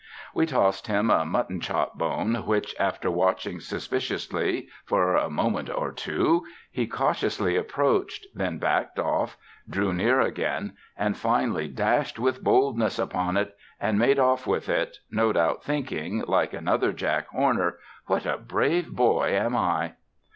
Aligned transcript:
We 0.33 0.47
tossed 0.47 0.87
him 0.87 1.11
a 1.11 1.25
mutton 1.27 1.59
chop 1.59 1.95
bone, 1.95 2.33
which 2.47 2.73
after 2.79 3.11
watching 3.11 3.59
suspiciously 3.59 4.67
for 4.83 5.15
a 5.15 5.29
moment 5.29 5.69
or 5.69 5.91
two 5.91 6.43
he 6.71 6.87
cautiously 6.87 7.55
approached, 7.55 8.25
then 8.33 8.57
backed 8.57 8.97
off, 8.97 9.37
drew 9.69 9.93
near 9.93 10.19
again, 10.19 10.75
and 10.97 11.15
finally 11.15 11.67
dashed 11.67 12.17
with 12.17 12.43
boldness 12.43 12.97
upon 12.97 13.37
it 13.37 13.55
and 13.79 13.99
made 13.99 14.17
off 14.17 14.47
with 14.47 14.69
it, 14.69 14.97
no 15.11 15.31
doubt 15.31 15.63
thinking, 15.63 16.23
like 16.27 16.51
another 16.53 16.91
Jack 16.93 17.27
Horner, 17.27 17.77
"What 18.07 18.25
a 18.25 18.39
brave 18.39 18.89
boy 18.89 19.29
am 19.35 19.55
I!" 19.55 19.93